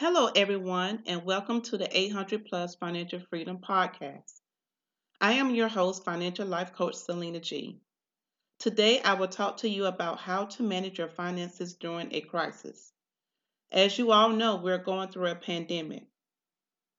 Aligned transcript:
Hello, 0.00 0.30
everyone, 0.34 1.02
and 1.04 1.26
welcome 1.26 1.60
to 1.60 1.76
the 1.76 1.86
800 1.94 2.46
Plus 2.46 2.74
Financial 2.74 3.20
Freedom 3.28 3.58
Podcast. 3.58 4.40
I 5.20 5.32
am 5.32 5.54
your 5.54 5.68
host, 5.68 6.06
financial 6.06 6.46
life 6.46 6.72
coach 6.72 6.94
Selena 6.94 7.38
G. 7.38 7.82
Today, 8.60 9.02
I 9.02 9.12
will 9.12 9.28
talk 9.28 9.58
to 9.58 9.68
you 9.68 9.84
about 9.84 10.18
how 10.18 10.46
to 10.46 10.62
manage 10.62 10.96
your 10.98 11.10
finances 11.10 11.74
during 11.74 12.14
a 12.14 12.22
crisis. 12.22 12.94
As 13.70 13.98
you 13.98 14.10
all 14.10 14.30
know, 14.30 14.56
we're 14.56 14.78
going 14.78 15.10
through 15.10 15.26
a 15.26 15.34
pandemic. 15.34 16.06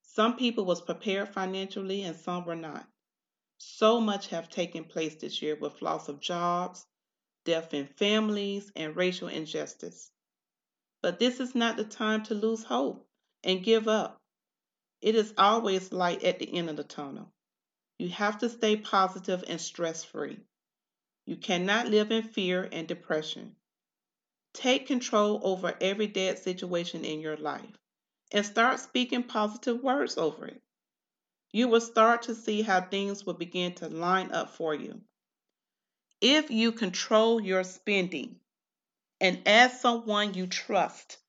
Some 0.03 0.35
people 0.35 0.65
was 0.65 0.79
prepared 0.79 1.29
financially 1.29 2.03
and 2.03 2.15
some 2.15 2.45
were 2.45 2.55
not. 2.55 2.87
So 3.57 3.99
much 3.99 4.27
have 4.27 4.47
taken 4.47 4.83
place 4.83 5.15
this 5.15 5.41
year 5.41 5.57
with 5.59 5.81
loss 5.81 6.07
of 6.07 6.19
jobs, 6.21 6.85
death 7.45 7.73
in 7.73 7.87
families, 7.87 8.71
and 8.75 8.95
racial 8.95 9.27
injustice. 9.27 10.11
But 11.01 11.19
this 11.19 11.39
is 11.39 11.55
not 11.55 11.77
the 11.77 11.83
time 11.83 12.23
to 12.23 12.33
lose 12.33 12.63
hope 12.63 13.07
and 13.43 13.63
give 13.63 13.87
up. 13.87 14.21
It 15.01 15.15
is 15.15 15.33
always 15.37 15.91
light 15.91 16.23
at 16.23 16.39
the 16.39 16.53
end 16.53 16.69
of 16.69 16.75
the 16.75 16.83
tunnel. 16.83 17.31
You 17.97 18.09
have 18.09 18.39
to 18.39 18.49
stay 18.49 18.75
positive 18.77 19.43
and 19.47 19.59
stress 19.59 20.03
free. 20.03 20.39
You 21.25 21.37
cannot 21.37 21.87
live 21.87 22.11
in 22.11 22.23
fear 22.23 22.67
and 22.71 22.87
depression. 22.87 23.55
Take 24.53 24.87
control 24.87 25.39
over 25.43 25.77
every 25.79 26.07
dead 26.07 26.37
situation 26.37 27.05
in 27.05 27.21
your 27.21 27.37
life 27.37 27.77
and 28.31 28.45
start 28.45 28.79
speaking 28.79 29.23
positive 29.23 29.81
words 29.81 30.17
over 30.17 30.47
it. 30.47 30.61
You 31.51 31.67
will 31.67 31.81
start 31.81 32.23
to 32.23 32.35
see 32.35 32.61
how 32.61 32.81
things 32.81 33.25
will 33.25 33.33
begin 33.33 33.73
to 33.75 33.89
line 33.89 34.31
up 34.31 34.49
for 34.49 34.75
you. 34.75 35.01
If 36.21 36.51
you 36.51 36.71
control 36.71 37.41
your 37.41 37.63
spending, 37.63 38.40
and 39.21 39.39
ask 39.45 39.79
someone 39.79 40.33
you 40.33 40.47
trust 40.47 41.19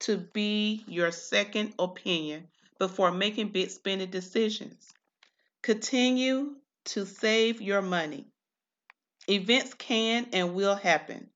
to 0.00 0.18
be 0.18 0.84
your 0.86 1.10
second 1.10 1.72
opinion 1.78 2.46
before 2.78 3.10
making 3.10 3.48
big 3.48 3.70
spending 3.70 4.10
decisions. 4.10 4.92
Continue 5.62 6.54
to 6.84 7.06
save 7.06 7.60
your 7.60 7.82
money. 7.82 8.26
Events 9.28 9.74
can 9.74 10.28
and 10.32 10.54
will 10.54 10.76
happen. 10.76 11.30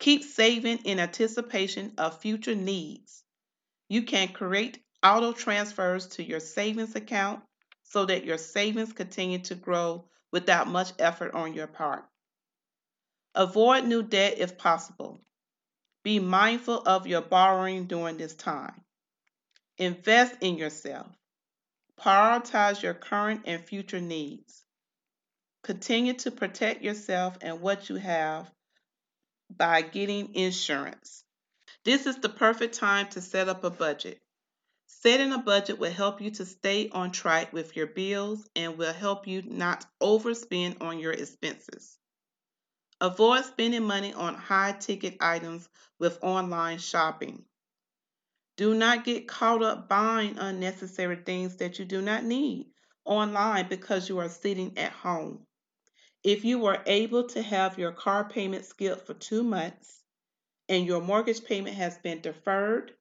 Keep 0.00 0.24
saving 0.24 0.78
in 0.78 0.98
anticipation 0.98 1.92
of 1.98 2.20
future 2.20 2.54
needs. 2.54 3.22
You 3.88 4.02
can 4.02 4.28
create 4.28 4.82
auto 5.02 5.32
transfers 5.32 6.06
to 6.08 6.24
your 6.24 6.40
savings 6.40 6.96
account 6.96 7.42
so 7.82 8.06
that 8.06 8.24
your 8.24 8.38
savings 8.38 8.92
continue 8.92 9.38
to 9.40 9.54
grow 9.54 10.08
without 10.32 10.68
much 10.68 10.92
effort 10.98 11.34
on 11.34 11.54
your 11.54 11.66
part. 11.66 12.04
Avoid 13.34 13.84
new 13.84 14.02
debt 14.02 14.34
if 14.38 14.58
possible. 14.58 15.20
Be 16.08 16.20
mindful 16.20 16.80
of 16.86 17.06
your 17.06 17.20
borrowing 17.20 17.84
during 17.84 18.16
this 18.16 18.34
time. 18.34 18.82
Invest 19.76 20.36
in 20.40 20.56
yourself. 20.56 21.06
Prioritize 22.00 22.80
your 22.80 22.94
current 22.94 23.42
and 23.44 23.62
future 23.62 24.00
needs. 24.00 24.64
Continue 25.62 26.14
to 26.14 26.30
protect 26.30 26.80
yourself 26.80 27.36
and 27.42 27.60
what 27.60 27.90
you 27.90 27.96
have 27.96 28.50
by 29.54 29.82
getting 29.82 30.34
insurance. 30.34 31.24
This 31.84 32.06
is 32.06 32.16
the 32.16 32.30
perfect 32.30 32.76
time 32.76 33.08
to 33.08 33.20
set 33.20 33.50
up 33.50 33.62
a 33.62 33.68
budget. 33.68 34.18
Setting 34.86 35.34
a 35.34 35.38
budget 35.38 35.78
will 35.78 35.92
help 35.92 36.22
you 36.22 36.30
to 36.30 36.46
stay 36.46 36.88
on 36.88 37.10
track 37.10 37.52
with 37.52 37.76
your 37.76 37.86
bills 37.86 38.48
and 38.56 38.78
will 38.78 38.94
help 38.94 39.26
you 39.26 39.42
not 39.42 39.84
overspend 40.02 40.80
on 40.80 41.00
your 41.00 41.12
expenses. 41.12 41.98
Avoid 43.00 43.44
spending 43.44 43.84
money 43.84 44.12
on 44.12 44.34
high 44.34 44.72
ticket 44.72 45.16
items 45.20 45.68
with 46.00 46.18
online 46.22 46.78
shopping. 46.78 47.44
Do 48.56 48.74
not 48.74 49.04
get 49.04 49.28
caught 49.28 49.62
up 49.62 49.88
buying 49.88 50.36
unnecessary 50.36 51.16
things 51.16 51.56
that 51.56 51.78
you 51.78 51.84
do 51.84 52.02
not 52.02 52.24
need 52.24 52.66
online 53.04 53.68
because 53.68 54.08
you 54.08 54.18
are 54.18 54.28
sitting 54.28 54.76
at 54.76 54.90
home. 54.90 55.46
If 56.24 56.44
you 56.44 56.58
were 56.58 56.82
able 56.86 57.28
to 57.28 57.40
have 57.40 57.78
your 57.78 57.92
car 57.92 58.28
payment 58.28 58.64
skipped 58.64 59.06
for 59.06 59.14
two 59.14 59.44
months 59.44 60.02
and 60.68 60.84
your 60.84 61.00
mortgage 61.00 61.44
payment 61.44 61.76
has 61.76 61.96
been 61.98 62.20
deferred, 62.20 62.92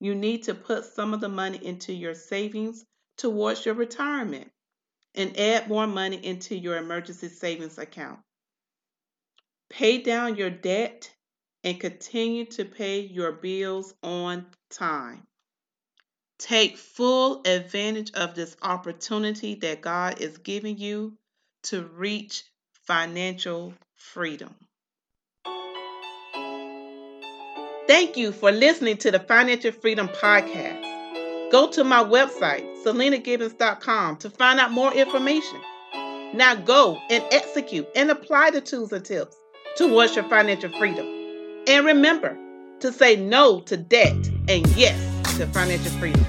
you 0.00 0.14
need 0.14 0.44
to 0.44 0.54
put 0.54 0.86
some 0.86 1.12
of 1.12 1.20
the 1.20 1.28
money 1.28 1.62
into 1.62 1.92
your 1.92 2.14
savings 2.14 2.86
towards 3.18 3.66
your 3.66 3.74
retirement 3.74 4.50
and 5.14 5.38
add 5.38 5.68
more 5.68 5.86
money 5.86 6.24
into 6.24 6.56
your 6.56 6.78
emergency 6.78 7.28
savings 7.28 7.76
account. 7.76 8.20
Pay 9.68 9.98
down 9.98 10.36
your 10.36 10.50
debt 10.50 11.10
and 11.64 11.80
continue 11.80 12.44
to 12.44 12.64
pay 12.64 13.00
your 13.00 13.32
bills 13.32 13.92
on 14.02 14.46
time. 14.70 15.26
Take 16.38 16.76
full 16.76 17.42
advantage 17.46 18.12
of 18.12 18.34
this 18.34 18.56
opportunity 18.62 19.56
that 19.56 19.80
God 19.80 20.20
is 20.20 20.38
giving 20.38 20.78
you 20.78 21.16
to 21.64 21.82
reach 21.82 22.44
financial 22.84 23.74
freedom. 23.94 24.54
Thank 27.86 28.16
you 28.16 28.32
for 28.32 28.52
listening 28.52 28.96
to 28.98 29.10
the 29.10 29.20
Financial 29.20 29.72
Freedom 29.72 30.08
Podcast. 30.08 31.50
Go 31.50 31.70
to 31.70 31.84
my 31.84 32.02
website, 32.02 32.84
selenagibbons.com, 32.84 34.16
to 34.18 34.30
find 34.30 34.58
out 34.58 34.72
more 34.72 34.92
information. 34.92 35.60
Now 36.34 36.56
go 36.56 36.98
and 37.08 37.24
execute 37.30 37.86
and 37.94 38.10
apply 38.10 38.50
the 38.50 38.60
tools 38.60 38.92
and 38.92 39.04
tips 39.04 39.36
towards 39.76 40.16
your 40.16 40.24
financial 40.28 40.70
freedom. 40.78 41.06
And 41.68 41.84
remember 41.84 42.36
to 42.80 42.92
say 42.92 43.16
no 43.16 43.60
to 43.60 43.76
debt 43.76 44.16
and 44.48 44.66
yes 44.76 44.98
to 45.36 45.46
financial 45.48 45.92
freedom. 45.92 46.24